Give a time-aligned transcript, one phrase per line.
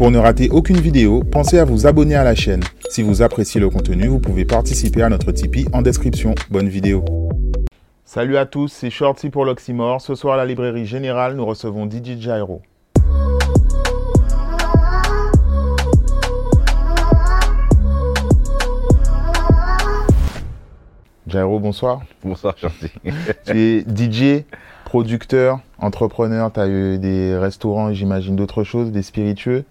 [0.00, 2.62] Pour ne rater aucune vidéo, pensez à vous abonner à la chaîne.
[2.88, 6.34] Si vous appréciez le contenu, vous pouvez participer à notre Tipeee en description.
[6.48, 7.04] Bonne vidéo.
[8.06, 10.00] Salut à tous, c'est Shorty pour l'Oxymore.
[10.00, 12.62] Ce soir à la librairie générale, nous recevons DJ Jairo.
[21.26, 22.00] Jairo, bonsoir.
[22.24, 22.86] Bonsoir, Shorty.
[23.44, 24.44] tu es DJ,
[24.86, 29.66] producteur, entrepreneur, tu as eu des restaurants, j'imagine d'autres choses, des spiritueux.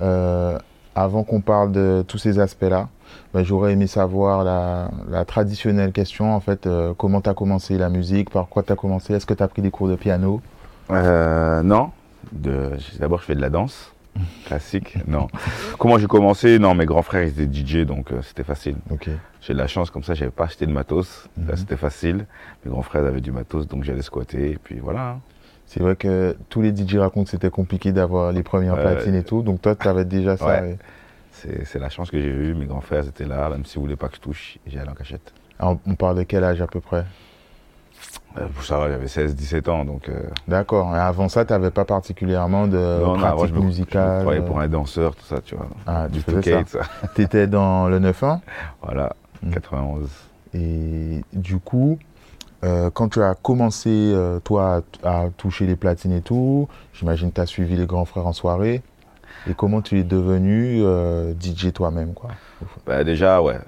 [0.00, 0.58] Euh,
[0.94, 2.88] avant qu'on parle de tous ces aspects-là,
[3.34, 7.90] ben, j'aurais aimé savoir la, traditionnelle question, en fait, euh, comment tu as commencé la
[7.90, 10.40] musique, par quoi tu as commencé, est-ce que tu as pris des cours de piano?
[10.90, 11.90] Euh, Non,
[12.32, 13.92] d'abord je fais de la danse
[14.46, 15.28] classique, non.
[15.78, 16.58] Comment j'ai commencé?
[16.58, 18.76] Non, mes grands frères ils étaient DJ, donc c'était facile.
[19.42, 21.28] J'ai de la chance, comme ça, j'avais pas acheté de matos.
[21.36, 21.56] Là, mhm.
[21.56, 22.26] c'était facile.
[22.64, 25.18] Mes grands frères avaient du matos, donc j'allais squatter, et puis voilà.
[25.66, 29.24] C'est vrai que tous les DJ racontent que c'était compliqué d'avoir les premières platines et
[29.24, 29.42] tout.
[29.42, 30.62] Donc toi, tu avais déjà ça.
[31.30, 32.54] C'est la chance que j'ai eue.
[32.54, 34.88] Mes grands frères étaient là, même s'ils ne voulaient pas que je touche, j'ai allé
[34.88, 35.32] en cachette.
[35.60, 37.04] on parle de quel âge à peu près?
[38.38, 39.84] Euh, Pour ça, j'avais 16-17 ans.
[39.84, 40.08] donc.
[40.08, 40.94] Euh, D'accord.
[40.94, 44.46] Et avant ça, tu n'avais pas particulièrement de non, pratique non, je musicale Je travaillais
[44.46, 45.68] pour un danseur, tout ça, tu vois.
[45.86, 46.80] Ah, du faisais ça.
[47.14, 48.40] tu étais dans le 9-1
[48.82, 49.14] Voilà,
[49.52, 50.02] 91.
[50.02, 50.58] Mm.
[50.58, 51.98] Et du coup,
[52.64, 57.36] euh, quand tu as commencé, euh, toi, à, toucher les platines et tout, j'imagine que
[57.36, 58.82] tu as suivi les grands frères en soirée.
[59.48, 62.30] Et comment tu es devenu euh, DJ toi-même quoi
[62.84, 63.58] bah Déjà, ouais.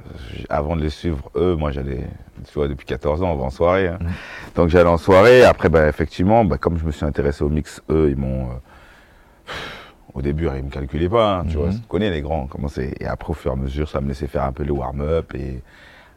[0.49, 2.05] Avant de les suivre, eux, moi, j'allais,
[2.47, 3.89] tu vois, depuis 14 ans, on va en soirée.
[3.89, 3.99] Hein.
[4.01, 4.07] Mmh.
[4.57, 5.45] Donc, j'allais en soirée.
[5.45, 8.49] Après, bah, effectivement, bah, comme je me suis intéressé au mix, eux, ils m'ont.
[10.15, 11.39] au début, ils ne me calculaient pas.
[11.39, 11.81] Hein, tu vois, mmh.
[11.81, 12.47] tu connais les grands.
[12.49, 14.73] Comment et après, au fur et à mesure, ça me laissait faire un peu le
[14.73, 15.33] warm-up.
[15.35, 15.63] Et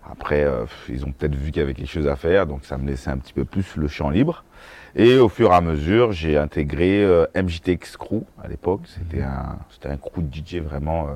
[0.10, 2.78] après, euh, ils ont peut-être vu qu'il y avait quelque chose à faire, donc ça
[2.78, 4.44] me laissait un petit peu plus le champ libre.
[4.96, 8.82] Et au fur et à mesure, j'ai intégré euh, MJTX Crew à l'époque.
[8.86, 11.08] C'était un, c'était un crew de DJ vraiment.
[11.08, 11.14] Euh,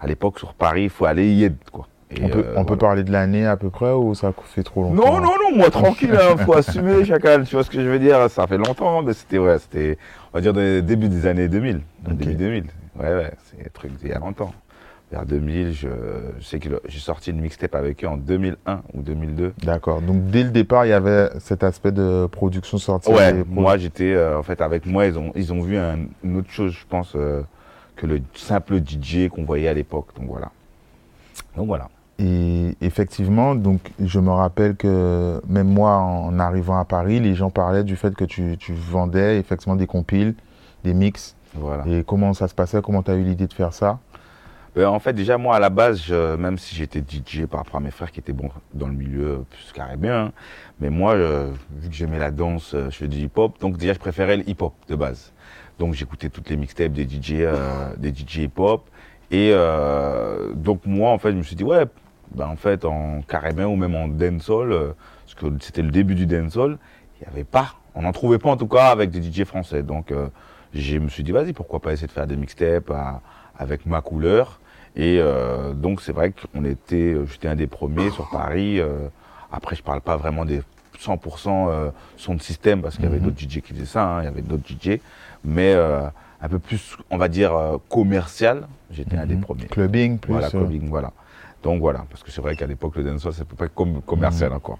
[0.00, 1.86] à l'époque, sur Paris, il faut aller y être, quoi.
[2.20, 4.94] on peut, on peut parler de l'année à peu près ou ça fait trop longtemps?
[4.94, 7.42] Non, non, non, moi tranquille, il hein, faut assumer chacun.
[7.44, 9.98] Tu vois ce que je veux dire Ça fait longtemps, mais c'était ouais, c'était,
[10.32, 11.80] on va dire, début des années 2000.
[12.08, 12.64] Début 2000.
[12.98, 14.52] Ouais, ouais, c'est un truc d'il y a longtemps
[15.12, 15.72] vers 2000.
[15.72, 15.88] Je,
[16.40, 19.52] sais que j'ai sorti une mixtape avec eux en 2001 ou 2002.
[19.62, 20.00] D'accord.
[20.00, 23.10] Donc dès le départ, il y avait cet aspect de production sortie.
[23.10, 23.44] Ouais.
[23.46, 25.78] Moi, j'étais euh, en fait avec moi, ils ont ils ont vu
[26.24, 27.42] une autre chose, je pense, euh,
[27.96, 30.08] que le simple DJ qu'on voyait à l'époque.
[30.16, 30.50] Donc voilà.
[31.56, 31.88] Donc voilà.
[32.18, 37.50] Et effectivement, donc je me rappelle que même moi, en arrivant à Paris, les gens
[37.50, 40.34] parlaient du fait que tu, tu vendais effectivement des compiles,
[40.84, 41.34] des mix.
[41.54, 41.84] Voilà.
[41.86, 42.80] Et comment ça se passait?
[42.80, 43.98] Comment tu as eu l'idée de faire ça?
[44.76, 47.80] Euh, en fait, déjà, moi, à la base, même si j'étais DJ par rapport à
[47.80, 50.32] mes frères qui étaient bons dans le milieu plus caribéen, hein,
[50.80, 53.92] mais moi, euh, vu que j'aimais la danse, euh, je fais du hip-hop, donc déjà,
[53.92, 55.32] je préférais le hip-hop de base.
[55.78, 57.44] Donc, j'écoutais toutes les mixtapes des DJ,
[57.98, 58.88] des DJ hip-hop.
[59.30, 59.52] Et
[60.54, 61.86] donc, moi, en fait, je me suis dit, ouais,
[62.34, 64.94] ben, en fait, en caribéen ou même en dancehall,
[65.24, 66.78] parce que c'était le début du dancehall,
[67.18, 69.82] il n'y avait pas, on n'en trouvait pas en tout cas avec des DJ français.
[69.82, 70.12] Donc,
[70.74, 72.92] je me suis dit, vas-y, pourquoi pas essayer de faire des mixtapes
[73.56, 74.60] avec ma couleur.
[74.96, 78.78] Et euh, donc c'est vrai qu'on était, euh, j'étais un des premiers sur Paris.
[78.78, 79.08] Euh,
[79.50, 80.62] après, je parle pas vraiment des
[81.00, 83.24] 100% son de système parce qu'il y avait mhm.
[83.24, 84.04] d'autres DJ qui faisaient ça.
[84.04, 85.00] Hein, il y avait d'autres DJ,
[85.44, 87.52] mais un peu plus, on va dire
[87.88, 88.66] commercial.
[88.90, 89.42] J'étais un des mhm.
[89.42, 89.66] premiers.
[89.66, 90.32] Clubbing, plus.
[90.32, 91.12] Voilà, clubbing, voilà.
[91.62, 94.56] Donc voilà, parce que c'est vrai qu'à l'époque, le dancehall, c'est pas comme commercial mhm.
[94.56, 94.78] encore.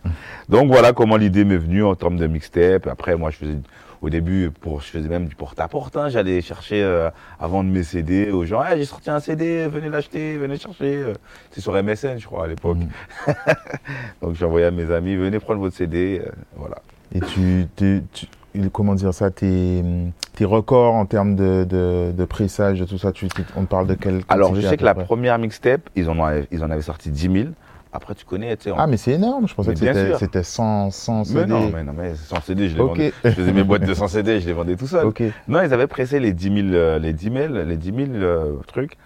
[0.49, 2.87] Donc voilà comment l'idée m'est venue en termes de mixtape.
[2.87, 3.59] Après, moi, je faisais
[4.01, 5.97] au début, pour, je faisais même du porte-à-porte.
[5.97, 6.09] Hein.
[6.09, 8.61] J'allais chercher euh, à vendre mes CD aux gens.
[8.61, 11.13] Ah, j'ai sorti un CD, venez l'acheter, venez chercher.
[11.53, 12.79] C'est sur MSN, je crois, à l'époque.
[12.79, 13.35] Mhm.
[14.23, 16.21] Donc j'envoyais à mes amis, venez prendre votre CD.
[16.25, 16.83] Euh, voilà.
[17.15, 18.03] Et tu, tu,
[18.73, 19.83] comment dire ça, tes,
[20.35, 23.95] tes records en termes de, de, de pressage, de tout ça, tu, on parle de
[23.95, 26.17] quel Alors je sais que la première mixtape, ils en,
[26.51, 27.49] ils en avaient sorti 10 000.
[27.95, 28.77] Après, tu connais, tu sais.
[28.77, 29.47] Ah, mais c'est énorme.
[29.47, 31.41] Je pensais que c'était 100, 100 CD.
[31.41, 33.13] Mais non, mais non, mais 100 CD, je les vendais.
[33.23, 35.13] Je faisais mes boîtes de 100 CD, je les vendais tout seul.
[35.49, 38.55] Non, ils avaient pressé les 10 000, euh, les 10 000, les 10 000 euh,
[38.67, 38.97] trucs.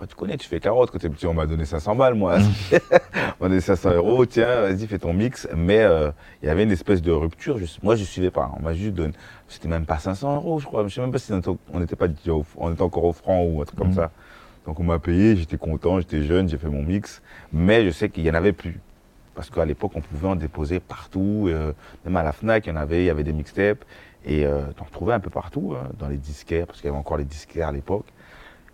[0.00, 0.90] Après, tu connais, tu fais carotte.
[0.90, 2.38] Quand t'es petit, on m'a donné 500 balles, moi.
[2.72, 4.24] on m'a donné 500 euros.
[4.24, 5.46] Tiens, vas-y, fais ton mix.
[5.54, 6.10] Mais euh,
[6.42, 7.58] il y avait une espèce de rupture.
[7.82, 8.50] moi, je suivais pas.
[8.58, 9.12] On m'a juste donné.
[9.46, 10.88] C'était même pas 500 euros, je crois.
[10.88, 12.06] Je sais même pas si on était, pas,
[12.56, 13.94] on était encore au franc ou un truc comme mhm.
[13.96, 14.10] ça.
[14.64, 15.36] Donc, on m'a payé.
[15.36, 17.20] J'étais content, j'étais jeune, j'ai fait mon mix.
[17.52, 18.80] Mais je sais qu'il y en avait plus.
[19.34, 21.44] Parce qu'à l'époque, on pouvait en déposer partout.
[21.48, 21.74] Euh,
[22.06, 23.84] même à la FNAC, il y en avait, il y avait des mixtapes.
[24.24, 26.98] Et euh, on trouvait un peu partout, hein, dans les disquaires, parce qu'il y avait
[26.98, 28.06] encore les disquaires à l'époque.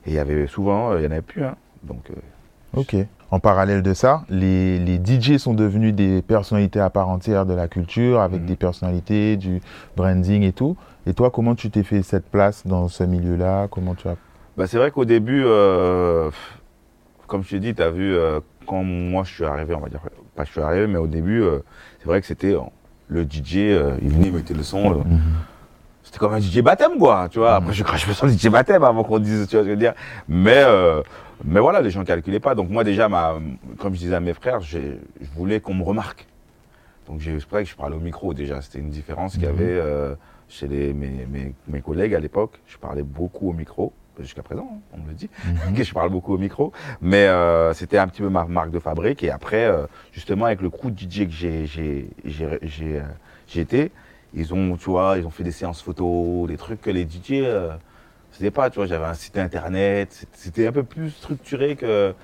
[0.07, 1.45] Et il y avait souvent, euh, il n'y en avait plus.
[1.45, 1.57] Hein.
[1.83, 2.97] donc, euh, ok.
[3.33, 7.55] En parallèle de ça, les, les, DJ sont devenus des personnalités à part entière de
[7.55, 8.47] la culture, avec mhm.
[8.47, 9.61] des personnalités, du
[9.97, 10.77] branding et tout.
[11.07, 13.67] Et toi, comment tu t'es fait cette place dans ce milieu-là?
[13.69, 14.17] Comment tu as
[14.57, 16.31] Bah, c'est vrai qu'au début, euh,
[17.27, 19.89] comme je t'ai dit, tu as vu, euh, quand moi je suis arrivé, on va
[19.89, 20.01] dire,
[20.35, 21.59] pas je suis arrivé, mais au début, euh,
[21.99, 22.55] c'est vrai que c'était
[23.09, 25.01] le DJ, il venait, il mettait le son.
[25.01, 25.03] euh,
[26.07, 27.57] C'était comme un DJ baptême, quoi, tu vois.
[27.57, 29.71] Après, je crache sur le DJ baptême avant qu'on dise, tu vois ce que je
[29.71, 29.93] veux dire.
[30.29, 31.03] Mais, euh,
[31.45, 32.55] mais voilà, les gens calculaient pas.
[32.55, 33.35] Donc moi, déjà, ma,
[33.79, 34.79] comme je disais à mes frères, je
[35.35, 36.27] voulais qu'on me remarque.
[37.09, 38.63] Donc j'ai- vrai que je parlais au micro déjà.
[38.63, 40.15] C'était une différence qu'il y avait euh,
[40.49, 42.61] chez les, mes, mes, mes collègues à l'époque.
[42.67, 43.93] Je parlais beaucoup au micro.
[44.21, 45.29] Jusqu'à présent, hein, on me le dit,
[45.77, 46.73] que je parle beaucoup au micro.
[47.03, 49.23] Mais euh, c'était un petit peu ma marque de fabrique.
[49.25, 52.09] Et après, euh, justement, avec le crew de DJ que j'ai
[53.61, 53.91] été,
[54.35, 57.33] ils ont, tu vois, ils ont fait des séances photos, des trucs que les DJ,
[57.43, 57.71] euh,
[58.33, 62.15] c'était pas, tu vois, j'avais un site internet, c'était- un peu plus structuré que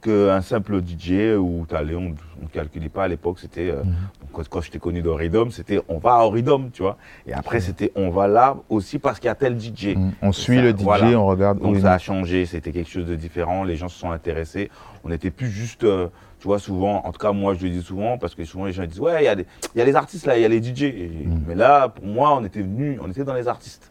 [0.00, 4.48] qu'un simple DJ où t'allais, on ne calculait pas à l'époque, c'était, euh, donc, quand,
[4.48, 6.96] quand je t'ai connu d'Oridom, c'était on va à Oridom, tu vois.
[7.26, 9.96] Et après, c'était on va là aussi parce qu'il y a tel DJ.
[9.96, 10.10] Mm.
[10.22, 11.06] On suit ça, le DJ, voilà.
[11.18, 11.58] on regarde.
[11.58, 14.70] Donc ça a changé, c'était quelque chose de différent, les gens se sont intéressés.
[15.02, 16.06] On n'était plus juste, euh,
[16.40, 18.72] tu vois, souvent, en tout cas moi je le dis souvent, parce que souvent les
[18.72, 19.44] gens disent, ouais, il
[19.76, 20.82] y, a les artistes là, il y a les DJ.
[20.84, 21.42] Et- Mm.
[21.48, 23.90] Mais là, pour moi, on était venus, on était dans les artistes.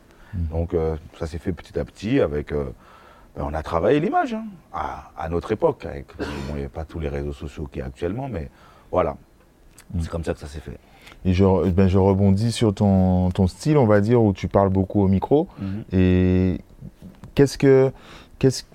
[0.52, 2.52] Donc euh, ça s'est fait petit à petit avec...
[2.52, 2.66] euh,
[3.36, 5.86] ben, on a travaillé l'image hein, à, à notre époque.
[5.86, 8.50] Avec, bon, il n'y avait pas tous les réseaux sociaux qu'il y a actuellement, mais
[8.92, 9.16] voilà.
[9.94, 10.00] Mm.
[10.02, 10.78] C'est comme ça que ça s'est fait.
[11.26, 14.70] Et je, ben, je rebondis sur ton, ton style, on va dire, où tu parles
[14.70, 15.48] beaucoup au micro.
[15.92, 16.60] Et
[17.36, 17.92] qu'est-ce que,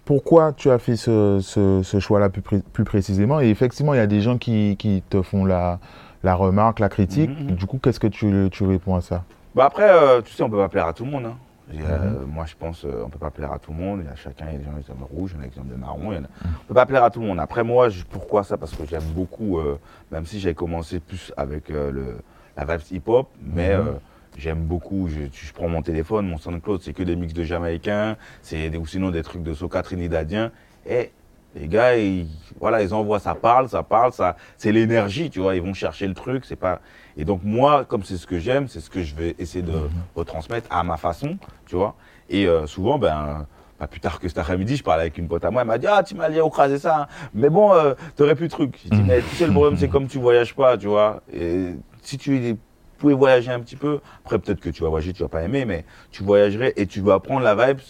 [0.05, 3.41] pourquoi tu as fait ce, ce- ce choix-là plus, pré- plus précisément?
[3.41, 5.79] Et effectivement, il y a des gens qui, qui te font la,
[6.23, 7.31] la remarque, la critique.
[7.31, 7.57] Mhm.
[7.57, 9.25] Du coup, qu'est-ce que tu, tu réponds à ça?
[9.55, 11.27] Bah après, euh, tu sais, on peut pas plaire à tout le monde.
[11.27, 11.37] hein.
[11.71, 12.27] A- Mhm.
[12.35, 14.01] Moi, je pense, euh, on peut pas plaire à tout le monde.
[14.03, 15.47] Il y a chacun, il y a des gens qui sont rouges, il y en
[15.47, 16.13] a qui sont de marron.
[16.13, 16.29] Il y en a...
[16.45, 17.41] On peut pas plaire à tout le monde.
[17.41, 18.57] Après, moi, je- pourquoi ça?
[18.59, 19.79] Parce que j'aime beaucoup, euh,
[20.11, 22.17] même si j'ai commencé plus avec euh, le,
[22.57, 23.81] la vibe hip-hop, mais Mhm.
[23.81, 23.93] euh,
[24.37, 25.09] j'aime beaucoup.
[25.09, 28.87] Je, je prends mon téléphone, mon SoundCloud, c'est que des mix de Jamaïcains, c'est ou
[28.87, 30.53] sinon des trucs de soca trinidadien.
[30.87, 31.13] Et
[31.55, 32.27] les gars, ils,
[32.61, 35.55] voilà, ils envoient, ça parle, ça parle, ça, c'est l'énergie, tu vois.
[35.55, 36.81] Ils vont chercher le truc, c'est pas.
[37.17, 39.79] Et donc moi, comme c'est ce que j'aime, c'est ce que je vais essayer de
[40.17, 41.37] retransmettre à ma façon,
[41.67, 41.95] tu vois.
[42.31, 43.47] Et euh, souvent, ben,
[43.79, 45.77] pas plus tard que cet après-midi, je parlais avec une pote à moi, elle m'a
[45.77, 47.07] dit ah tu m'as dit écraser ça, hein.
[47.35, 48.81] mais bon, euh, t'aurais plus de trucs.
[48.85, 51.21] Je dis mais tu sais le problème c'est comme tu voyages pas, tu vois.
[51.33, 52.57] Et si tu
[53.03, 55.65] pouvais voyager un petit peu, après peut-être que tu vas voyager, tu vas pas aimer,
[55.65, 57.81] mais tu voyagerais et tu vas apprendre la vibes.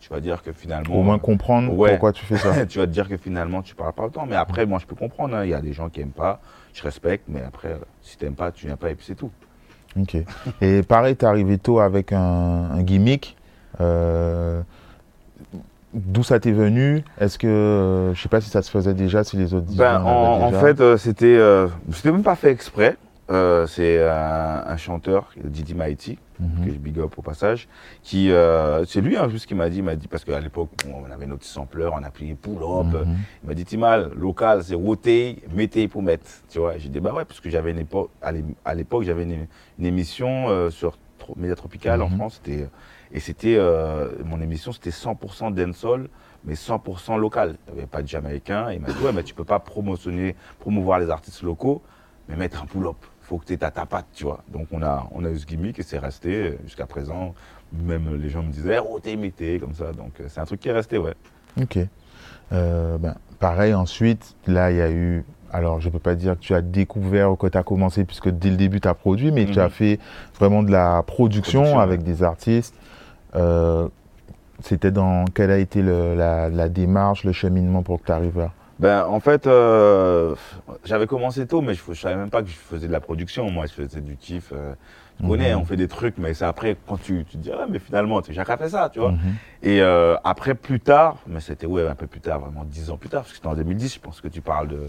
[0.00, 0.94] Tu vas dire que finalement.
[0.94, 1.90] Au moins comprendre Ouais.
[1.90, 2.64] pourquoi tu fais ça.
[2.66, 4.26] tu vas te dire que finalement tu parles pas le temps.
[4.28, 5.34] Mais après, moi je peux comprendre.
[5.34, 5.44] hein.
[5.44, 6.40] Il y a des gens qui aiment pas,
[6.72, 9.30] je respecte, mais après, si t'aimes pas, tu viens pas et puis c'est tout.
[9.98, 10.16] Ok.
[10.60, 12.18] Et pareil, tu es arrivé tôt avec un,
[12.70, 13.36] un gimmick.
[13.80, 14.60] Euh,
[15.94, 17.02] D'où ça t'est venu?
[17.18, 19.82] Est-ce que, euh, je sais pas si ça se faisait déjà, si les autres disaient
[19.82, 21.40] Ben, en, en fait, euh, c'était,
[21.92, 22.96] c'était même pas fait exprès.
[23.30, 26.64] Euh, c'est un, un chanteur, Didi Mighty, Mhm.
[26.66, 27.68] que je big up au passage,
[28.02, 31.02] qui, euh, c'est lui en plus qui m'a dit, m'a dit parce qu'à l'époque bon,
[31.06, 32.86] on avait notre sampleur, on appelait pull up.
[33.06, 33.16] Mhm.
[33.42, 36.24] Il m'a dit Timal, local, c'est roté, mettez pour mettre.
[36.48, 39.02] Tu vois, j'ai dit bah ouais parce que j'avais une époque, à l'é- à l'époque
[39.02, 39.46] j'avais une,
[39.78, 42.16] une émission euh, sur Tro- Média Tropical en Mhm.
[42.16, 42.68] France, c'était
[43.12, 46.08] et c'était euh, mon émission c'était 100% dancehall
[46.44, 47.56] mais 100% local.
[47.66, 48.70] Il n'y avait pas de Jamaïcain.
[48.72, 51.82] Il m'a dit ouais mais tu peux pas promotionner, promouvoir les artistes locaux,
[52.28, 52.96] mais mettre un pull-up.
[53.28, 54.40] Faut que tu aies ta ta patte, tu vois.
[54.50, 57.34] Donc on a on a eu ce gimmick et c'est resté jusqu'à présent.
[57.72, 59.92] Même les gens me disaient roté, mettez comme ça.
[59.92, 61.14] Donc euh, c'est un truc qui est resté ouais.
[61.60, 61.78] Ok.
[62.52, 65.24] Euh, ben, pareil, ensuite, là, il y a eu.
[65.52, 68.28] Alors, je peux pas dire que tu as découvert ou que tu as commencé, puisque
[68.30, 69.64] dès le début, tu as produit, mais tu Mhm.
[69.64, 69.98] as fait
[70.38, 72.06] vraiment de la production, Production, avec ouais.
[72.06, 72.74] des artistes.
[73.34, 73.88] Euh,
[74.60, 75.24] C'était dans.
[75.26, 78.50] Quelle a été le- la, la démarche, le cheminement pour que tu arrives là?
[78.78, 80.36] Ben, en fait, euh,
[80.84, 83.50] j'avais commencé tôt, mais je ne savais même pas que je faisais de la production.
[83.50, 84.52] Moi, je faisais du kiff.
[84.52, 84.74] euh,
[85.20, 85.60] tu connais, Mhm.
[85.62, 88.20] on fait des trucs, mais c'est après, quand tu, tu te dis, ah, mais finalement,
[88.20, 89.10] a fait ça, tu vois.
[89.12, 89.18] Mhm.
[89.64, 92.96] Et euh, après, plus tard, mais c'était ouais, un peu plus tard, vraiment dix ans
[92.96, 94.86] plus tard, parce que c'était en 2010, je pense que tu parles de,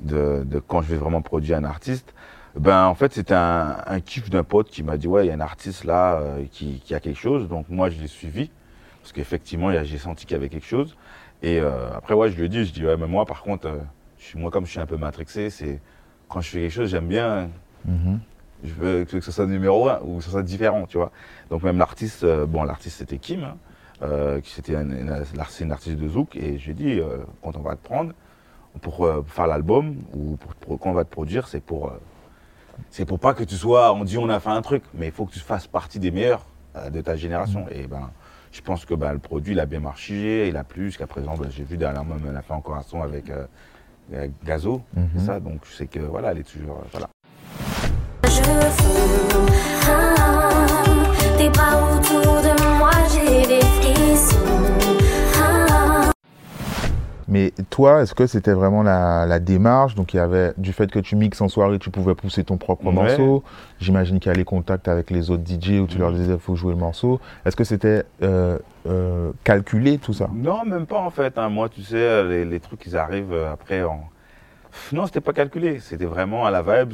[0.00, 2.12] de, de quand je vais vraiment produire un artiste.
[2.54, 5.30] Ben, en fait, c'était un, un kiff d'un pote qui m'a dit, ouais, il y
[5.30, 7.48] a un artiste là euh, qui, qui a quelque chose.
[7.48, 8.50] Donc, moi, je l'ai suivi,
[9.00, 10.94] parce qu'effectivement, j'ai senti qu'il y avait quelque chose.
[11.42, 13.66] Et euh, après, ouais, je lui ai dit, je dis, ouais, mais moi, par contre,
[13.66, 13.78] euh,
[14.18, 15.80] je suis, moi, comme je suis un peu matrixé, c'est
[16.28, 17.48] quand je fais quelque chose, j'aime bien
[17.84, 18.20] Mhm.
[18.62, 21.10] je veux que ce soit numéro un ou que ce soit différent, tu vois.
[21.50, 23.42] Donc même l'artiste, euh, bon l'artiste c'était Kim,
[24.00, 27.74] hein, qui c'était un- une, artiste de Zouk, et j'ai dit euh, quand on va
[27.74, 28.12] te prendre
[28.80, 31.92] pour faire l'album ou pour, pour- quand on va te produire, c'est pour
[32.90, 35.12] c'est pour pas que tu sois, on dit on a fait un truc, mais il
[35.12, 36.46] faut que tu fasses partie des meilleurs
[36.92, 37.66] de ta génération.
[37.70, 38.10] Et ben
[38.52, 41.34] je pense que ben, le produit il a bien marché, il a plu jusqu'à présent.
[41.36, 43.46] ben, j'ai vu dernièrement, elle a fait encore un son avec euh,
[44.44, 45.08] Gazo, Mhm.
[45.16, 45.40] c'est ça.
[45.40, 47.08] Donc je sais que voilà, elle est toujours euh, voilà.
[48.24, 48.70] Je veux
[49.88, 50.84] ah,
[51.38, 54.51] tes bras autour de moi, j'ai des frissons.
[57.32, 59.94] Mais toi, est-ce que c'était vraiment la, la démarche?
[59.94, 62.58] Donc il y avait du fait que tu mixes en soirée, tu pouvais pousser ton
[62.58, 62.92] propre Ouais.
[62.92, 63.42] morceau.
[63.80, 66.16] J'imagine qu'il y a les contacts avec les autres DJ où tu leur Mhm.
[66.18, 67.20] disais faut jouer le morceau.
[67.46, 70.28] Est-ce que c'était euh, euh, calculé tout ça?
[70.34, 71.38] Non, même pas en fait.
[71.38, 71.48] hein.
[71.48, 74.04] Moi, tu sais, les, les trucs, ils arrivent euh, après en.
[74.92, 75.80] Non, c'était pas calculé.
[75.80, 76.92] C'était vraiment à la vibe.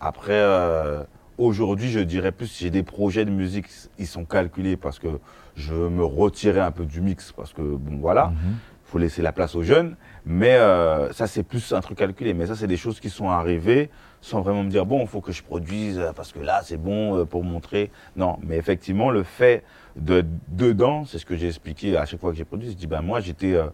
[0.00, 1.02] Après, euh,
[1.38, 3.66] aujourd'hui, je dirais plus, si j'ai des projets de musique,
[3.98, 5.08] ils sont calculés parce que
[5.54, 7.30] je veux me retirer un peu du mix.
[7.32, 8.56] Parce que, bon, voilà, Mhm.
[8.86, 9.96] Faut laisser la place aux jeunes.
[10.24, 12.34] Mais euh, ça, c'est plus un truc calculé.
[12.34, 13.90] Mais ça, c'est des choses qui sont arrivées
[14.20, 16.78] sans vraiment me dire, bon, il faut que je produise euh, parce que là, c'est
[16.78, 17.90] bon euh, pour montrer.
[18.16, 19.62] Non, mais effectivement, le fait
[19.96, 22.70] de dedans, c'est ce que j'ai expliqué à chaque fois que j'ai produit.
[22.70, 23.66] Je dis, ben moi, j'étais, euh,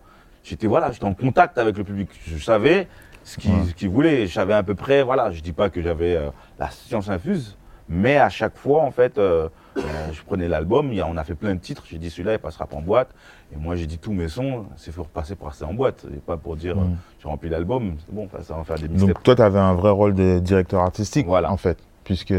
[0.44, 2.08] j'étais voilà, j'étais en contact avec le public.
[2.26, 2.88] Je savais
[3.24, 3.94] ce qu'ils Ouais.
[3.94, 4.26] voulaient.
[4.26, 5.30] Je savais à peu près, voilà.
[5.30, 7.56] Je dis pas que j'avais euh, la science infuse,
[7.88, 10.90] mais à chaque fois, en fait, euh, je prenais l'album.
[11.06, 11.84] On a fait plein de titres.
[11.88, 13.08] J'ai dit celui-là, il passera pas en boîte.
[13.52, 16.18] Et moi, j'ai dit tous mes sons, c'est pour passer pour passer en boîte, et
[16.18, 16.82] pas pour dire, Mhm.
[16.82, 17.94] euh, j'ai rempli l'album.
[18.06, 19.08] C'est bon, ça va faire des mixtapes.
[19.08, 21.52] Donc toi, tu avais un vrai rôle de directeur artistique, Voilà.
[21.52, 21.78] en fait.
[22.04, 22.34] Puisque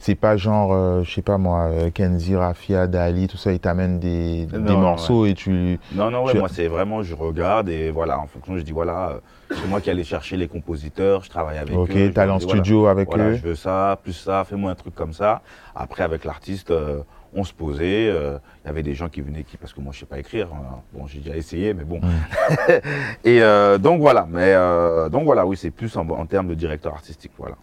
[0.00, 3.60] c'est pas genre, euh, je sais pas moi, euh, Kenzi, Rafia, Dali, tout ça, ils
[3.60, 4.76] t'amènent des, Non, des ouais.
[4.80, 5.78] morceaux et tu...
[5.92, 8.72] Non, non, ouais, Tu- moi c'est vraiment, je regarde et voilà, en fonction, je dis
[8.72, 9.20] voilà, euh,
[9.60, 11.78] c'est moi qui allais chercher les compositeurs, je travaille avec eux.
[11.78, 13.34] Ok, t'allais en voilà, studio avec Voilà, eux.
[13.36, 15.40] je veux ça, plus ça, fais-moi un truc comme ça.
[15.76, 17.00] Après, avec l'artiste, euh,
[17.32, 18.08] on se posait.
[18.08, 20.18] euh, Il y avait des gens qui venaient, qui, parce que moi je sais pas
[20.18, 20.48] écrire.
[20.52, 20.80] hein.
[20.92, 22.00] Bon, j'ai déjà essayé, mais bon.
[23.24, 26.54] et euh, donc voilà, mais euh, donc voilà, oui, c'est plus en, en termes de
[26.54, 27.54] directeur artistique, voilà.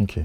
[0.00, 0.20] Ok.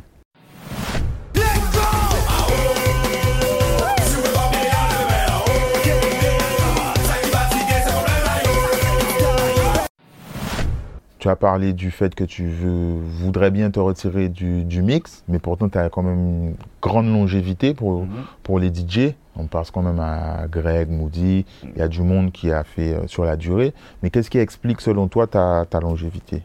[11.27, 15.25] Tu as parlé du fait que tu veux, voudrais bien te retirer du, du mix,
[15.27, 18.23] mais pourtant tu as quand même une grande longévité pour, Mhm.
[18.43, 19.13] pour les DJ.
[19.35, 22.93] On passe quand même à Greg, Moody, il y a du monde qui a fait
[22.93, 23.73] euh, sur la durée.
[24.01, 26.43] Mais qu'est-ce qui explique selon toi ta, ta longévité?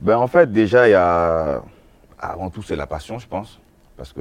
[0.00, 1.60] Ben, en fait, déjà, il y a.
[2.20, 3.58] Avant tout, c'est la passion, je pense.
[3.96, 4.20] Parce que.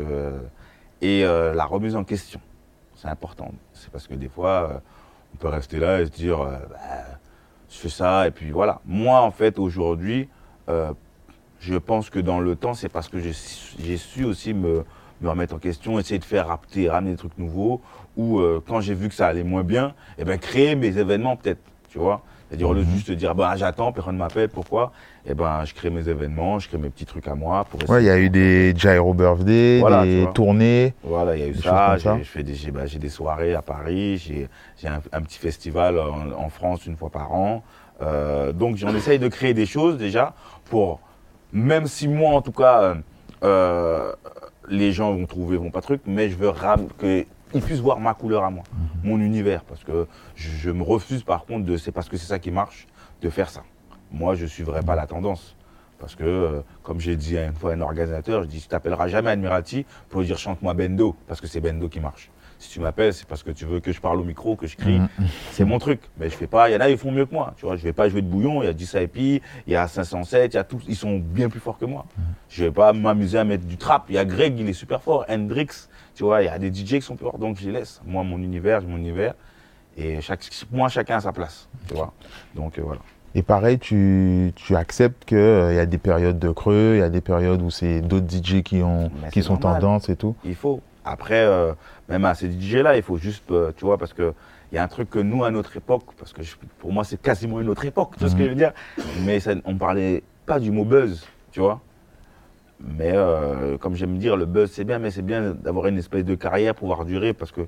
[1.04, 2.40] Et euh, la remise en question.
[2.96, 3.52] C'est important.
[3.74, 4.78] C'est parce que des fois, euh,
[5.36, 7.20] on peut rester là et se dire Bah,
[7.74, 8.80] je fais ça, et puis voilà.
[8.86, 10.30] Moi, en fait, aujourd'hui,
[10.70, 10.92] euh,
[11.60, 13.34] je pense que dans le temps, c'est parce que j'ai
[13.98, 14.84] su- aussi me,
[15.22, 17.82] me remettre en question, essayer de faire rapter, ramener des trucs nouveaux,
[18.16, 21.36] ou euh, quand j'ai vu que ça allait moins bien, eh ben, créer mes événements
[21.36, 22.22] peut-être, tu vois.
[22.54, 24.92] C'est-à-dire, au lieu de juste dire, bah, j'attends, personne ne m'appelle, pourquoi?
[25.26, 27.66] Eh ben, je crée mes événements, je crée mes petits trucs à moi.
[27.68, 30.94] Pour Ouais, il y a eu de- des Gyro Birthday, Voilà, des tournées.
[31.04, 31.96] Voilà, il y a eu ça.
[32.20, 34.20] je fais des, j'ai bah, j'ai des soirées à Paris.
[34.20, 37.64] J'ai un, un petit festival en, en France une fois par an.
[38.04, 41.00] Euh, donc, j'en essaye de créer des choses déjà pour,
[41.54, 42.96] même si moi, en tout cas, euh,
[43.44, 44.12] euh,
[44.70, 46.88] les gens vont trouver, vont pas truc, mais je veux ram-
[47.54, 48.64] qu'ils puissent voir ma couleur à moi,
[49.04, 49.64] mon univers.
[49.64, 52.52] Parce que je, je me refuse, par contre, de, c'est parce que c'est ça qui
[52.52, 52.88] marche,
[53.22, 53.64] de faire ça.
[54.12, 55.56] Moi, je suivrai pas la tendance.
[56.00, 58.68] Parce que, euh, comme j'ai dit à une fois à un organisateur, je dis, tu
[58.68, 62.30] t'appelleras jamais Admirati pour lui dire chante-moi Bendo, parce que c'est Bendo qui marche.
[62.60, 64.78] Si tu m'appelles, c'est parce que tu veux que je parle au micro, que je
[64.78, 65.00] crie.
[65.00, 65.10] Mhm.
[65.52, 66.02] C'est mon truc.
[66.18, 67.54] Mais je fais pas, il y en a, ils font mieux que moi.
[67.58, 69.76] Tu vois, je vais pas jouer de bouillon, il y a 10 IP, il y
[69.76, 72.06] a 507, il y a tous, ils sont bien plus forts que moi.
[72.50, 74.06] Je vais pas m'amuser à mettre du trap.
[74.10, 76.72] Il y a Greg, il est super fort, Hendrix, tu vois, il y a des
[76.72, 78.02] DJ qui sont plus forts, donc je les laisse.
[78.06, 79.34] Moi, mon univers, mon univers.
[79.98, 82.14] Et chaque, moi, chacun a sa place, tu vois.
[82.56, 83.02] Donc, euh, voilà.
[83.36, 87.10] Et pareil, tu, tu acceptes qu'il y a des périodes de creux, il y a
[87.10, 89.82] des périodes où c'est d'autres DJ qui, ont, Mais qui sont normal.
[89.82, 90.36] tendance et tout.
[90.46, 90.82] Il faut.
[91.06, 91.74] Après, euh,
[92.10, 94.34] même à ces DJ-là, il faut juste, euh, tu vois, parce que
[94.72, 97.04] il y a un truc que nous, à notre époque, parce que je- pour moi,
[97.04, 98.46] c'est quasiment une autre époque, tu vois ce que Mhm.
[98.46, 98.72] je veux dire
[99.26, 101.82] Mais ça, on parlait pas du mot buzz, tu vois
[102.86, 106.26] Mais euh, comme j'aime dire, le buzz, c'est bien, mais c'est bien d'avoir une espèce
[106.26, 107.62] de carrière, pouvoir durer, parce que,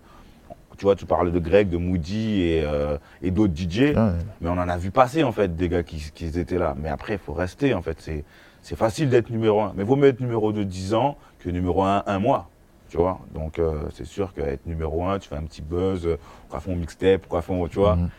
[0.78, 3.80] tu vois, tu parles de Greg, de Moody et, euh, et d'autres DJ.
[3.96, 3.96] Ouais.
[4.42, 6.76] Mais on en a vu passer, en fait, des gars qui, qui étaient là.
[6.78, 7.98] Mais après, il faut rester, en fait.
[8.02, 8.26] C'est,
[8.62, 9.74] c'est facile d'être numéro un.
[9.78, 12.50] Mais vaut mieux être numéro 2 10 ans que numéro 1 un mois.
[12.90, 16.18] Tu vois Donc, euh, c'est sûr qu'être numéro 1, tu fais un petit buzz, euh,
[16.50, 18.10] quoi font mixtape, quoi font, tu vois Mhm.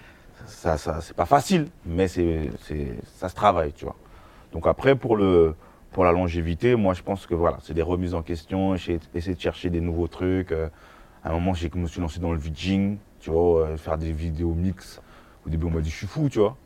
[0.46, 3.96] ça, ça, c'est pas facile, mais c'est, c'est, ça se travaille, tu vois.
[4.52, 5.54] Donc après, pour, le,
[5.92, 9.34] pour la longévité, moi, je pense que voilà, c'est des remises en question, essayer, essayer
[9.34, 10.52] de chercher des nouveaux trucs.
[10.52, 10.68] euh.
[11.24, 13.96] à un moment, j'ai, je me suis lancé dans le VJing, tu vois, euh, faire
[13.98, 15.00] des vidéos mix.
[15.46, 16.56] Au début, on m'a dit, je suis fou, tu vois.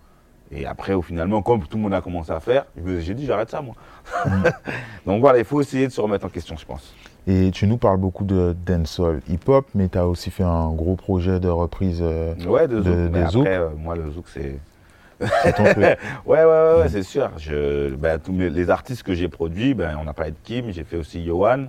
[0.53, 2.67] Et après, au finalement, comme tout le monde a commencé à faire,
[2.99, 3.75] j'ai dit, j'arrête ça, moi.
[5.07, 6.93] Donc voilà, il faut essayer de se remettre en question, je pense.
[7.27, 10.97] Et tu nous parles beaucoup de dancehall hip-hop, mais tu as aussi fait un gros
[10.97, 12.01] projet de reprise.
[12.03, 13.47] euh, Ouais, de des zouk.
[13.47, 14.59] après, euh, moi, le zouk, c'est.
[16.27, 17.31] Ouais, ouais, ouais, c'est sûr.
[17.99, 20.97] Ben, tous les artistes que j'ai produits, ben, on a parlé de Kim, j'ai fait
[20.97, 21.67] aussi Johan.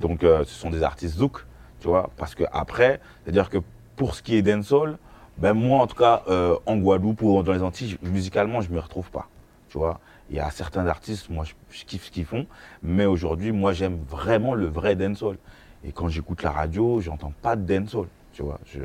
[0.00, 1.44] Donc, euh, ce sont des artistes zouk,
[1.80, 2.10] tu vois.
[2.16, 3.58] Parce que après, c'est-à-dire que
[3.96, 4.98] pour ce qui est dancehall,
[5.36, 8.78] Ben moi, en tout cas, euh, en Guadeloupe ou dans les Antilles, musicalement, je me
[8.78, 9.28] retrouve pas.
[9.68, 9.98] Tu vois,
[10.30, 12.46] il y a certains artistes, moi, je, kiffe ce qu'ils font,
[12.82, 15.36] mais aujourd'hui, moi, j'aime vraiment le vrai dancehall.
[15.84, 18.06] Et quand j'écoute la radio, j'entends pas de dancehall.
[18.32, 18.80] Tu vois, je,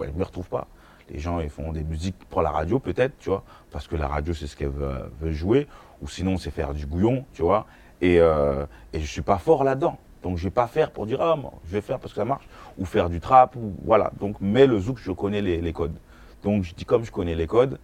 [0.00, 0.68] je me retrouve pas.
[1.12, 4.08] Les gens, ils font des musiques pour la radio, peut-être, tu vois, parce que la
[4.08, 5.66] radio, c'est ce qu'elle veut, jouer,
[6.00, 7.66] ou sinon, c'est faire du gouillon, tu vois.
[8.00, 9.98] Et, euh, et je suis pas fort là-dedans.
[10.22, 12.24] Donc, je vais pas faire pour dire, ah, moi, je vais faire parce que ça
[12.24, 14.10] marche, ou faire du trap, ou voilà.
[14.20, 15.98] Donc, mais le zouk, je connais les, codes.
[16.42, 17.78] Donc, je dis, comme je connais les codes,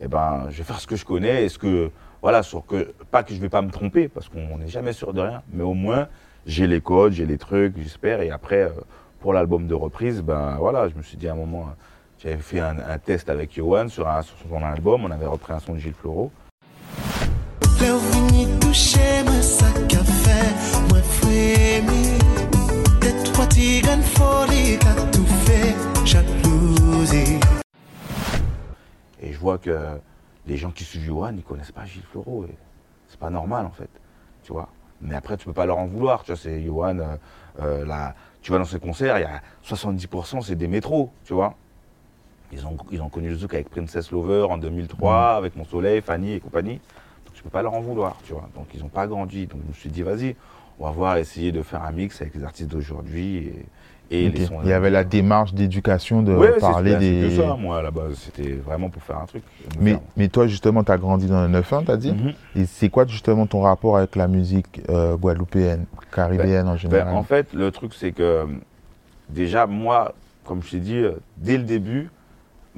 [0.00, 1.90] eh ben, je vais faire ce que je connais, et ce que,
[2.22, 5.12] voilà, sur que, pas que je vais pas me tromper, parce qu'on n'est jamais sûr
[5.12, 6.08] de rien, mais au moins,
[6.46, 8.70] j'ai les codes, j'ai les trucs, j'espère, et après, euh,
[9.18, 11.70] pour l'album de reprise, ben voilà, je me suis dit à un moment,
[12.18, 15.52] j'avais fait un, un test avec Yohan sur, un- sur son album, on avait repris
[15.52, 15.94] un son de Gilles
[26.04, 27.38] jalousi
[29.22, 30.00] Et je vois que
[30.46, 32.02] les gens qui suivent Yohan, ils connaissent pas Gilles.
[32.16, 32.54] Et
[33.08, 33.90] c'est pas normal, en fait.
[34.42, 34.68] Tu vois.
[35.00, 36.24] Mais après, tu peux pas leur en vouloir.
[36.24, 37.16] Tu vois, c'est Yohan, euh,
[37.60, 41.34] euh, là, tu vas dans ses concerts, il y a 70%, c'est des métros, tu
[41.34, 41.54] vois.
[42.52, 46.00] Ils ont, ils ont connu le zouk avec Princess Lover en 2003, avec Mon Soleil,
[46.00, 46.80] Fanny et compagnie.
[47.26, 48.48] Donc, je peux pas leur en vouloir, tu vois.
[48.54, 49.46] Donc, ils ont pas grandi.
[49.46, 50.34] Donc, je me suis dit, vas-y,
[50.78, 53.52] on va voir, essayer de faire un mix avec les artistes d'aujourd'hui
[54.10, 54.34] et, et Ok.
[54.34, 54.60] les sons.
[54.62, 57.28] Il y avait la démarche d'éducation de Ouais, parler des.
[57.28, 58.14] que ça, moi, à la base.
[58.14, 59.42] C'était vraiment pour faire un truc.
[59.78, 62.32] Mais, faire- mais toi, justement, tu as grandi dans le 9-1, tu as dit Mhm.
[62.56, 67.14] Et c'est quoi, justement, ton rapport avec la musique euh, guadeloupéenne, caribéenne en Ben, général
[67.14, 68.46] en fait, le truc, c'est que
[69.28, 70.14] déjà, moi,
[70.44, 72.08] comme je t'ai dit, euh, dès le début,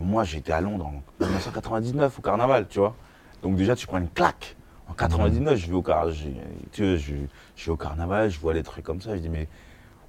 [0.04, 2.94] moi, j'étais à Londres en 1999 au carnaval, tu vois.
[3.42, 4.56] Donc déjà, tu prends une claque.
[4.88, 6.10] En 99, je vais au car...
[6.10, 6.34] j'ai-
[6.72, 7.14] tu vois, je,
[7.56, 9.46] je vais au carnaval, je vois des trucs comme ça, je dis, mais,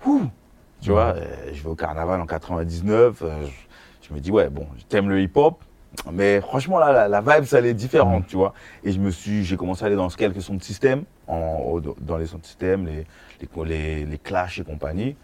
[0.06, 0.24] ouh,
[0.82, 3.46] tu vois, euh, je vais au carnaval en 99, euh,
[4.02, 5.62] je, je me dis, ouais, bon, t'aimes le hip-hop,
[6.12, 8.54] mais franchement, là, la, la vibe, ça, elle est différente, tu vois.
[8.84, 12.18] Et je me suis, j'ai commencé à aller dans quelques sons de système, en, dans
[12.18, 13.06] les sons de système, les,
[13.42, 15.16] les, les, les clashs et compagnie.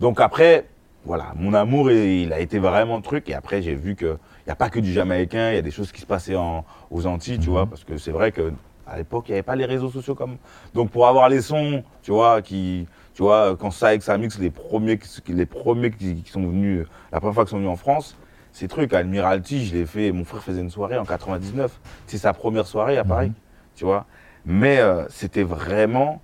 [0.00, 0.66] Donc après,
[1.04, 3.28] voilà, mon amour, il, a été vraiment le truc.
[3.28, 5.70] Et après, j'ai vu qu'il n'y a pas que du jamaïcain, il y a des
[5.70, 8.52] choses qui se passaient en, aux Antilles, tu vois, parce que c'est vrai que
[8.86, 10.36] à l'époque, il n'y avait pas les réseaux sociaux comme.
[10.74, 14.38] Donc pour avoir les sons, tu vois, qui, tu vois, quand ça avec ça mix,
[14.38, 17.70] les premiers, qui- les premiers qui, qui sont venus, la première fois qu'ils sont venus
[17.70, 18.16] en France,
[18.52, 21.80] ces trucs, Admiralty, je l'ai fait, mon frère faisait une soirée en 99.
[22.06, 23.32] C'est sa première soirée à Paris,
[23.74, 24.06] tu vois.
[24.46, 26.20] Mais euh, c'était vraiment,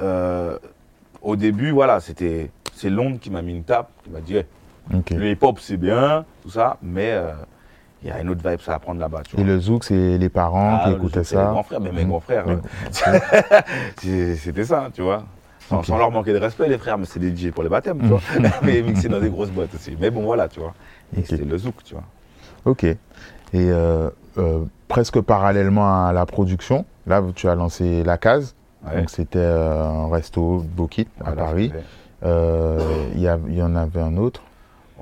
[0.00, 0.58] euh,
[1.22, 4.36] au début, voilà, c'était, c'est Londres qui m'a mis une tape, qui m'a dit,
[5.16, 7.32] le hip-hop c'est bien, tout ça, mais euh,
[8.02, 9.46] il y a une autre vibe ça à prendre là-bas, Et vois.
[9.46, 11.46] le zouk, c'est les parents Ah, qui le écoutaient zouk, ça.
[11.46, 12.08] grands frères, mais mes Mhm.
[12.10, 12.44] grands frères,
[13.96, 15.24] c'est- c'était ça, tu vois.
[15.68, 18.06] Sans, leur manquer de respect, les frères, mais c'est des DJ pour les baptêmes, tu
[18.08, 18.20] vois.
[18.62, 19.96] mais mixés dans des grosses boîtes aussi.
[19.98, 20.74] Mais bon, voilà, tu vois.
[21.16, 21.26] Et Ok.
[21.26, 22.04] c'était le zouk, tu vois.
[22.64, 22.84] Ok.
[22.84, 22.96] Et
[23.54, 24.08] euh,
[24.38, 28.54] euh, presque parallèlement à la production, là, tu as lancé La Case.
[28.86, 28.98] Ouais.
[28.98, 31.72] Donc, c'était un resto Bokit à Voilà, Paris.
[32.20, 34.42] C'était- Euh, Il y, a- il y en avait un autre,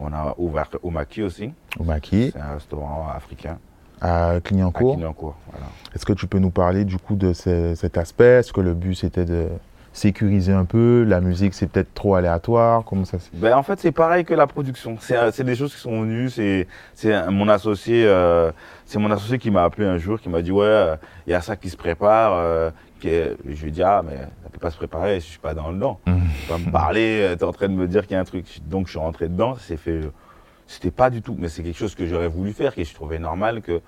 [0.00, 1.53] On a ouvert au Maki aussi.
[1.79, 3.59] au Maki, C'est un restaurant africain
[4.00, 4.94] à à Clignancourt.
[4.94, 5.37] Clignancourt.
[5.50, 5.66] Voilà.
[5.94, 8.38] Est-ce que tu peux nous parler du coup de ce- cet aspect?
[8.40, 9.48] Est-ce que le but c'était de
[9.94, 13.78] sécuriser un peu La musique c'est peut-être trop aléatoire Comment ça se Ben, en fait,
[13.80, 14.96] c'est pareil que la production.
[15.00, 16.28] C'est euh, des choses qui sont venues.
[16.28, 16.66] C'est
[17.30, 18.50] mon associé, euh,
[18.85, 21.35] c'est mon associé qui m'a appelé un jour, qui m'a dit ouais, euh, il y
[21.35, 22.35] a ça qui se prépare.
[22.35, 25.26] euh, qui est- Je lui ai dit ah mais ça peut pas se préparer, je
[25.26, 26.00] suis pas dans le dedans.
[26.07, 26.20] Mhm.
[26.44, 28.24] Tu vas me parler, euh, t'es en train de me dire qu'il y a un
[28.24, 28.46] truc.
[28.66, 29.57] Donc je suis rentré dedans.
[29.61, 29.90] C'est fait.
[29.92, 30.11] euh,
[30.66, 33.18] C'était pas du tout, mais c'est quelque chose que j'aurais voulu faire, que je trouvais
[33.18, 33.80] normal que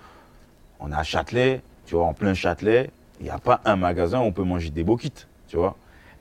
[0.78, 4.20] on a à Châtelet, tu vois, en plein Châtelet, il n'y a pas un magasin
[4.20, 5.74] où on peut manger des boquites, tu vois.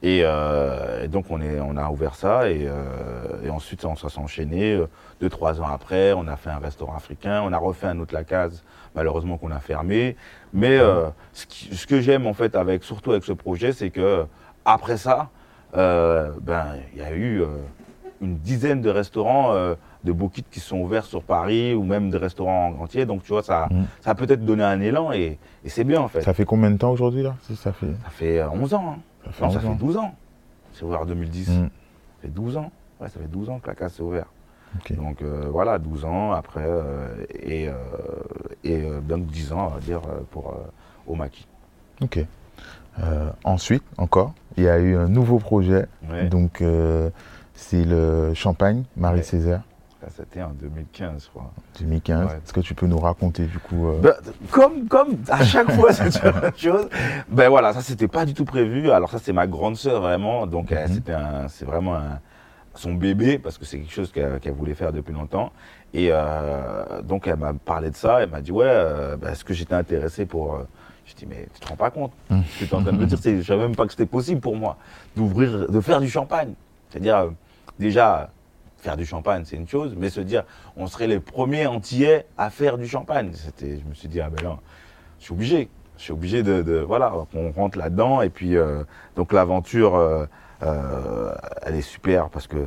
[0.06, 3.96] Et, euh, et donc on, est, on a ouvert ça et, euh, et ensuite on
[3.96, 4.74] s'est enchaîné.
[4.74, 4.86] euh,
[5.20, 8.14] Deux, trois ans après, on a fait un restaurant africain, on a refait un autre
[8.14, 8.64] La Case,
[8.94, 10.16] malheureusement qu'on a fermé.
[10.54, 13.90] Mais euh, ce, qui- ce que j'aime en fait, avec, surtout avec ce projet, c'est
[13.90, 14.26] que
[14.64, 15.30] après ça,
[15.74, 17.44] ben il y a eu
[18.22, 19.54] une dizaine de restaurants
[20.04, 23.06] de boquites qui sont ouverts sur Paris ou même des restaurants entiers.
[23.08, 23.86] Donc tu vois, ça, Mhm.
[24.02, 26.22] ça a peut-être donné un élan et, et c'est bien en fait.
[26.22, 27.36] Ça fait combien de temps aujourd'hui là?
[27.48, 27.88] Si ça fait.
[28.04, 28.96] Ça fait euh, 11 ans.
[28.98, 29.00] hein.
[29.26, 29.76] Ça fait Non, ça 11 fait ans.
[29.76, 30.16] 12 ans.
[30.74, 31.50] C'est ouvert en 2010.
[31.50, 31.54] Mm.
[31.64, 31.70] Ça
[32.22, 32.72] fait 12 ans.
[33.00, 34.28] Ouais, ça fait 12 ans que la case s'est ouverte.
[34.92, 37.74] Donc euh, voilà, 12 ans après euh, et, euh,
[38.64, 40.54] et euh, donc 10 ans, on va dire, pour
[41.08, 41.48] au maquis.
[42.02, 42.20] Ok.
[43.44, 45.86] Ensuite, encore, il y a eu un nouveau projet.
[46.10, 46.28] Ouais.
[46.28, 46.64] Donc,
[47.54, 49.62] c'est le Champagne, Marie-Césaire,
[50.16, 51.52] C'était en 2015, je crois.
[51.80, 52.26] 2015.
[52.28, 52.32] Ouais.
[52.44, 54.14] Est-ce que tu peux nous raconter du coup euh, Ben,
[54.52, 56.88] comme, comme à chaque fois, c'est la même chose.
[57.30, 58.92] Ben voilà, ça c'était pas du tout prévu.
[58.92, 60.88] Alors ça c'est ma grande sœur vraiment, donc Mhm.
[60.94, 62.20] c'était un, c'est vraiment un,
[62.76, 65.52] son bébé, parce que c'est quelque chose qu'elle voulait faire depuis longtemps.
[65.94, 68.22] Et euh, donc, elle m'a parlé de ça.
[68.22, 70.60] Elle m'a dit, ouais, euh, bah, est-ce que j'étais intéressé pour.
[71.06, 73.06] Je dis, mais tu te rends pas compte que tu es en train de me
[73.06, 74.76] dire, je savais même pas que c'était possible pour moi
[75.16, 76.54] d'ouvrir, de faire du champagne.
[76.90, 77.32] C'est-à-dire,
[77.80, 78.30] déjà,
[78.86, 80.44] faire du champagne, c'est une chose, mais se dire,
[80.78, 83.32] on serait les premiers antillais à faire du champagne.
[83.34, 84.58] C'était, je me suis dit, ah ben là,
[85.20, 85.70] je suis obligé.
[85.98, 88.22] Je suis obligé de, de- voilà, qu'on rentre là-dedans.
[88.22, 88.84] Et puis, euh,
[89.16, 90.26] donc l'aventure, euh,
[90.62, 92.58] euh, elle est super parce que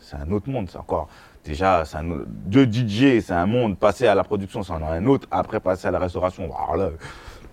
[0.00, 0.68] c'est un autre monde.
[0.68, 1.08] C'est encore,
[1.44, 3.78] déjà, c'est un, autre- de DJ, c'est un monde.
[3.78, 5.28] Passer à la production, c'est un autre.
[5.30, 6.50] Après, passer à la restauration,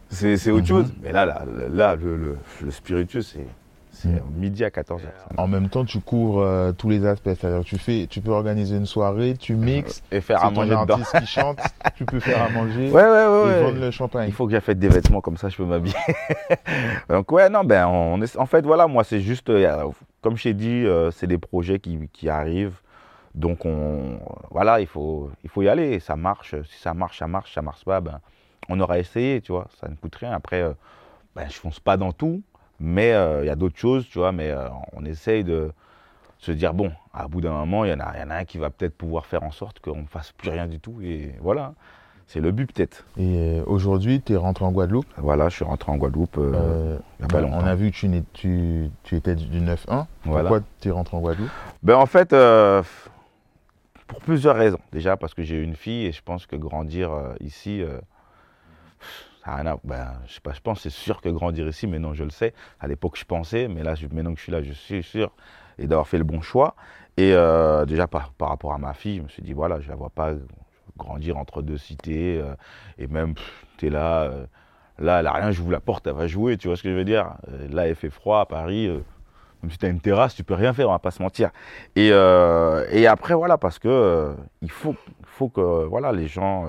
[0.09, 0.67] c'est c'est autre Mhm.
[0.67, 0.93] chose.
[1.03, 3.45] Mais là, là, là le, le, le spiritueux, c'est
[3.95, 4.21] c'est Mhm.
[4.36, 4.99] midi à 14h.
[5.38, 7.29] En même temps, tu couvres euh, tous les aspects.
[7.34, 10.99] C'est-à-dire tu fais, tu peux organiser une soirée, tu mixes, Et faire à manger dedans.
[11.19, 11.60] qui chante,
[11.95, 13.43] tu peux faire à manger Ouais, ouais, et ouais.
[13.45, 13.63] ouais.
[13.63, 14.27] vendre le champagne.
[14.27, 15.95] Il faut que j'achète des vêtements comme ça, je peux m'habiller.
[17.10, 19.89] Donc ouais, non, ben on est, en fait voilà, moi c'est juste, euh,
[20.21, 22.79] comme je t'ai dit, euh, c'est des projets qui, qui arrivent.
[23.34, 24.19] Donc on,
[24.51, 25.99] voilà, il faut, il faut y aller.
[25.99, 26.55] Ça marche.
[26.69, 27.53] Si ça marche, ça marche.
[27.53, 28.19] Ça marche pas, ben
[28.69, 29.67] on aura essayé, tu vois.
[29.79, 30.31] Ça ne coûte rien.
[30.31, 30.71] Après, euh,
[31.36, 32.41] ben je fonce pas dans tout,
[32.79, 34.31] mais euh, il y a d'autres choses, tu vois.
[34.31, 35.71] Mais euh, on essaye de
[36.38, 38.45] se dire bon, à bout d'un moment, il y en a, y en a un
[38.45, 40.99] qui va peut-être pouvoir faire en sorte qu'on ne fasse plus rien du tout.
[41.01, 41.73] Et voilà,
[42.27, 43.05] c'est le but peut-être.
[43.17, 45.07] Et euh, aujourd'hui, tu es rentré en Guadeloupe?
[45.17, 46.38] Voilà, je suis rentré en Guadeloupe.
[46.38, 50.05] euh, il y a pas on a vu que tu, tu, tu étais du 9-1.
[50.25, 50.49] Voilà.
[50.49, 51.49] Pourquoi tu es rentré en Guadeloupe?
[51.83, 52.35] Ben, en fait,
[54.07, 54.79] pour plusieurs raisons.
[54.91, 57.83] Déjà parce que j'ai une fille et je pense que grandir ici,
[59.45, 62.13] ça a rien à- ben, je sais pas, pense c'est sûr que grandir ici, maintenant
[62.13, 62.53] je le sais.
[62.79, 65.31] À l'époque je pensais, mais là maintenant que je suis là, je suis sûr
[65.77, 66.75] d'avoir fait le bon choix.
[67.17, 69.95] Et euh, déjà par, rapport à ma fille, je me suis dit voilà, je la
[69.95, 70.34] vois pas
[70.97, 72.55] grandir entre deux cités euh,
[72.97, 73.36] et même
[73.77, 74.23] tu es là.
[74.23, 74.45] euh,
[74.97, 76.89] Là, elle a rien, je vous la porte, elle va jouer, tu vois ce que
[76.89, 77.34] je veux dire?
[77.69, 78.88] Là, il fait froid à Paris,
[79.62, 81.49] même si tu as une terrasse, tu peux rien faire, on va pas se mentir.
[81.97, 86.67] Et, et après, voilà, parce que il faut, faut que voilà, les gens,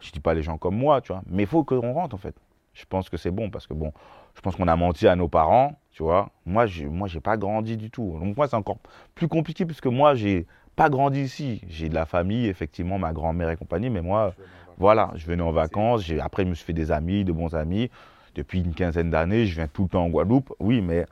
[0.00, 2.18] je dis pas les gens comme moi, tu vois, mais il faut qu'on rentre en
[2.18, 2.34] fait.
[2.74, 3.92] Je pense que c'est bon parce que bon,
[4.36, 6.30] je pense qu'on a menti à nos parents, tu vois.
[6.46, 8.16] Moi, j'ai, moi, j'ai pas grandi du tout.
[8.20, 8.78] Donc moi, c'est encore
[9.16, 11.60] plus compliqué puisque moi, j'ai pas grandi ici.
[11.68, 14.32] J'ai de la famille, effectivement, ma grand-mère et compagnie, mais moi,
[14.78, 16.04] voilà, je venais en vacances.
[16.04, 17.90] J'ai, après, je me suis fait des amis, de bons amis.
[18.36, 20.54] Depuis une quinzaine d'années, je viens tout le temps en Guadeloupe.
[20.60, 21.06] Oui, mais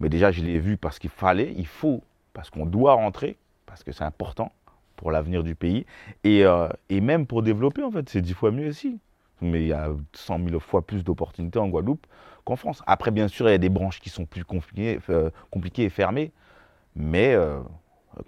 [0.00, 3.36] mais déjà, je l'ai vu parce qu'il fallait, il faut, parce qu'on doit rentrer,
[3.66, 4.52] parce que c'est important
[4.98, 5.86] pour l'avenir du pays.
[6.24, 9.00] Et, euh, et même pour développer, en fait, c'est dix fois mieux ici.
[9.40, 12.06] Mais il y a 100 000 fois plus d'opportunités en Guadeloupe
[12.44, 12.82] qu'en France.
[12.86, 15.90] Après, bien sûr, il y a des branches qui sont plus compliquées, euh, compliquées et
[15.90, 16.32] fermées.
[16.96, 17.60] Mais euh,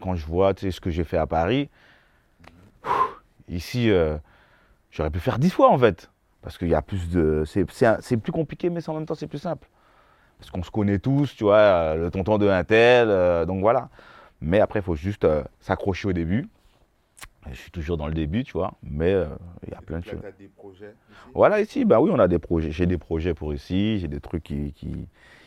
[0.01, 1.69] quand je vois ce que j'ai fait à Paris,
[3.49, 3.91] ici,
[4.93, 6.11] j'aurais pu faire dix fois, en fait.
[6.41, 7.43] Parce qu'il y a plus de...
[7.45, 9.69] C'est plus compliqué, mais en même temps, c'est plus simple
[10.39, 13.91] parce qu'on se connaît tous, tu vois, le tonton de un tel, donc voilà.
[14.41, 15.27] Mais après, il faut juste
[15.61, 16.49] s'accrocher au début.
[17.49, 19.27] Je suis toujours dans le début, tu vois, mais euh,
[19.67, 20.21] il y a plein de choses.
[20.39, 20.95] des projets
[21.35, 22.71] Voilà, ici, bah oui, on a des projets.
[22.71, 24.89] J'ai des projets pour ici, j'ai des trucs qui, qui,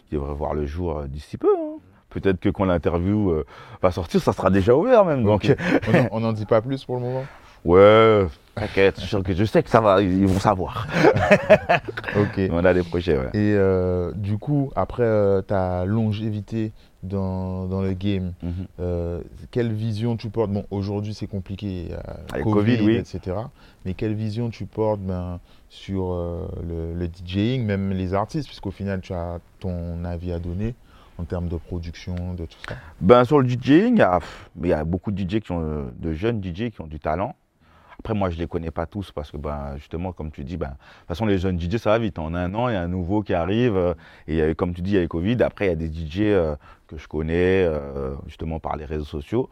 [0.08, 1.47] qui devraient voir le jour euh, d'ici peu.
[1.56, 1.77] hein.
[2.10, 3.45] Peut-être que quand l'interview euh,
[3.82, 5.23] va sortir, ça sera déjà ouvert même.
[5.23, 5.51] Donc,
[6.12, 7.25] on n'en dit pas plus pour le moment?
[7.65, 10.88] Ouais, t'inquiète, je, sais que- ça va, ils vont savoir.
[12.15, 12.39] Ok.
[12.52, 13.30] On a des projets, ouais.
[13.34, 16.71] Et euh, du coup, après euh, ta longévité
[17.02, 18.52] dans, dans le game, Mhm.
[18.80, 19.21] euh,
[19.52, 20.52] quelle vision tu portes?
[20.52, 21.89] Bon, aujourd'hui c'est compliqué,
[22.32, 22.95] Avec Covid, Covid, oui.
[22.95, 23.36] etc.
[23.86, 26.13] Mais quelle vision tu portes ben, sur
[26.67, 30.76] le, le DJing, même les artistes, puisqu'au final tu as ton avis à donner
[31.17, 32.76] en termes de production, de tout ça.
[33.02, 34.04] Ben, sur le DJing,
[34.62, 36.99] il y y a beaucoup de DJ qui ont, de jeunes DJ qui ont du
[36.99, 37.36] talent.
[38.03, 40.57] Après, moi, je ne les connais pas tous parce que, ben, justement, comme tu dis,
[40.57, 42.19] ben, de toute façon, les jeunes DJ, ça va vite.
[42.19, 43.77] En un an, il y a un nouveau qui arrive.
[43.77, 43.93] euh,
[44.27, 45.41] Et il y a eu, comme tu dis, il y a eu Covid.
[45.41, 46.55] Après, il y a des DJ euh,
[46.87, 49.49] que je connais, euh, justement, par les réseaux sociaux.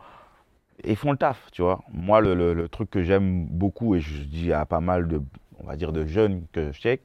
[0.86, 1.82] Ils font le taf, tu vois.
[1.94, 5.22] Moi, le, le- le truc que j'aime beaucoup, et je dis à pas mal de,
[5.60, 7.02] on va dire, de jeunes que je check,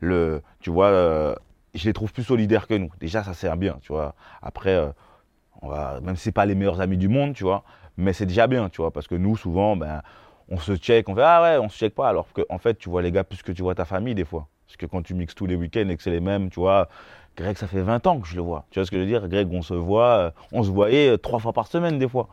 [0.00, 1.34] le, tu vois, euh,
[1.74, 2.90] je les trouve plus solidaires que nous.
[3.00, 4.14] Déjà, ça sert bien, tu vois.
[4.42, 7.64] Après, euh, même si c'est pas les meilleurs amis du monde, tu vois,
[7.96, 10.02] mais c'est déjà bien, tu vois, parce que nous, souvent, ben,
[10.48, 12.78] on se check, on fait ah ouais, on se check pas, alors qu'en en fait,
[12.78, 14.48] tu vois les gars plus que tu vois ta famille des fois.
[14.66, 16.88] Parce que quand tu mixes tous les week-ends et que c'est les mêmes, tu vois,
[17.36, 18.66] Greg, ça fait 20 ans que je le vois.
[18.70, 19.28] Tu vois ce que je veux dire?
[19.28, 22.28] Greg, on se voit, euh, on se voyait euh, trois fois par semaine des fois.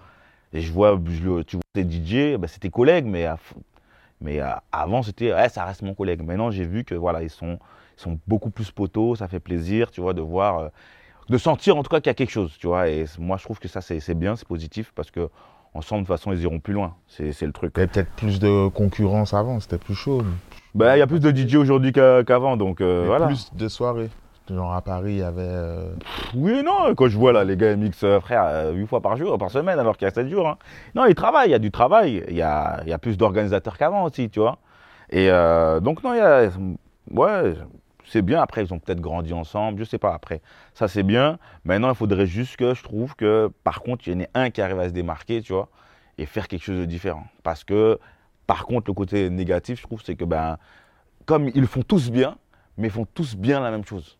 [0.54, 1.00] Et je vois,
[1.46, 3.38] tu vois, tes DJ, ben, c'est tes collègues, mais, à
[4.22, 6.22] mais euh, avant, c'était, ouais, ça reste mon collègue.
[6.24, 7.60] Maintenant, j'ai vu que voilà, ils sont,
[7.98, 10.72] ils sont beaucoup plus poteaux, ça fait plaisir, tu vois, de voir.
[11.30, 12.90] de sentir en tout cas qu'il y a quelque chose, tu vois.
[12.90, 15.30] Et moi, je trouve que ça, c'est bien, c'est positif, parce que
[15.74, 16.96] ensemble, de toute façon, ils iront plus loin.
[17.08, 17.74] C'est le truc.
[17.76, 20.24] Il y avait peut-être plus de concurrence avant, c'était plus chaud.
[20.76, 23.28] Ben, Il y a plus de DJ aujourd'hui qu'a- qu'avant, donc euh, mais voilà.
[23.28, 24.10] Plus de soirées.
[24.50, 25.42] Genre à Paris, il y avait.
[25.42, 25.94] euh,
[26.36, 29.16] Oui non, quand je vois là, les gars ils mixent, euh, frère, 8 fois par
[29.16, 30.48] jour, par semaine, alors qu'il y a 7 jours.
[30.50, 30.58] hein.
[30.96, 33.18] Non, ils travaillent, il y a du travail, il y a, il y a plus
[33.18, 34.58] d'organisateurs qu'avant aussi, tu vois.
[35.12, 36.50] Et euh, donc, non, il y a.
[37.12, 37.54] Ouais,
[38.06, 38.42] c'est bien.
[38.42, 40.14] Après, ils ont peut-être grandi ensemble, je sais pas.
[40.14, 40.42] Après,
[40.74, 41.40] ça c'est bien.
[41.66, 44.50] Maintenant, il faudrait juste que je trouve que, par contre, il y en ait un
[44.50, 45.70] qui arrive à se démarquer, tu vois,
[46.18, 47.26] et faire quelque chose de différent.
[47.44, 48.00] Parce que,
[48.48, 50.58] par contre, le côté négatif, je trouve, c'est que, ben,
[51.26, 52.38] comme ils font tous bien,
[52.78, 54.18] mais ils font tous bien la même chose.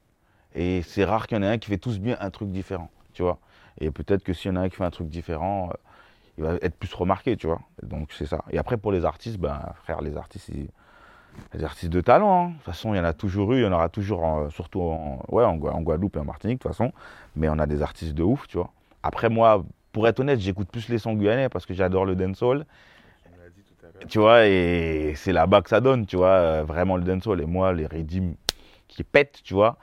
[0.56, 2.90] Et c'est rare qu'il y en ait un qui fait tous bien un truc différent,
[3.14, 3.40] tu vois.
[3.80, 5.74] Et peut-être que s'il y en a un qui fait un truc différent, euh,
[6.38, 7.62] il va être plus remarqué, tu vois.
[7.82, 8.44] Donc c'est ça.
[8.52, 10.70] Et après pour les artistes, ben frère, les artistes, ils-
[11.54, 12.46] les artistes de talent.
[12.46, 12.48] hein.
[12.50, 14.82] De toute façon, il y en a toujours eu, il y en aura toujours, surtout
[14.82, 16.92] en, ouais, en, Gua- en Guadeloupe et en Martinique, de toute façon.
[17.36, 18.72] Mais on a des artistes de ouf, tu vois.
[19.04, 22.66] Après moi, pour être honnête, j'écoute plus les sons guyanais parce que j'adore le dancehall.
[24.10, 27.42] Tu vois, et c'est là-bas que ça donne, tu vois, euh, vraiment le dancehall.
[27.42, 28.34] Et moi, les rythmes
[28.88, 29.78] qui pètent, tu vois.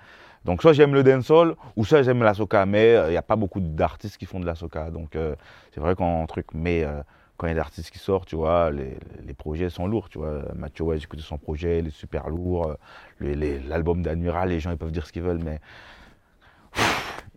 [0.44, 3.22] Donc soit j'aime le dancehall ou soit j'aime la soca, mais euh, il n'y a
[3.22, 4.90] pas beaucoup d'artistes qui font de la soca.
[4.90, 5.34] Donc euh,
[5.74, 7.02] c'est vrai qu'en truc, mais euh,
[7.40, 10.10] quand il y a des artistes qui sortent, tu vois, les, les projets sont lourds,
[10.10, 10.42] tu vois.
[10.54, 12.76] Mathieu j'ai écouté son projet, il est super lourd.
[13.22, 15.58] Euh, L'album d'Admiral, les gens ils peuvent dire ce qu'ils veulent, mais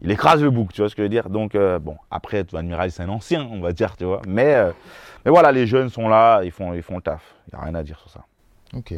[0.02, 1.30] il écrase le bouc, tu vois ce que je veux dire.
[1.30, 4.22] Donc euh, bon, après, Admiral c'est un ancien, on va dire, tu vois.
[4.28, 4.74] Mais, euh,
[5.24, 7.36] mais voilà, les jeunes sont là, ils font, ils font le taf.
[7.48, 8.26] Il n'y a rien à dire sur ça.
[8.76, 8.96] Ok.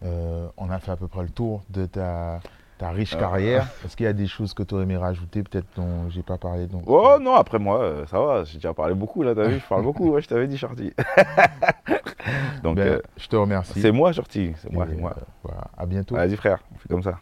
[0.00, 2.40] On a fait à peu près le tour de ta,
[2.84, 3.18] ta riche Euh.
[3.18, 3.66] carrière.
[3.84, 6.36] Est-ce qu'il y a des choses que tu aurais aimé rajouter, peut-être dont j'ai pas
[6.36, 9.44] parlé donc, Oh non, après moi, euh, ça va, j'ai déjà parlé beaucoup là, t'as
[9.48, 10.92] vu, je parle beaucoup, ouais, je t'avais dit Shorty.
[12.62, 13.80] Donc Ben, euh, je te remercie.
[13.80, 15.14] c'est moi Shorty, c'est moi, c'est moi.
[15.16, 15.62] euh, voilà.
[15.76, 16.14] À bientôt.
[16.16, 17.18] Vas-y frère, on fait comme ça.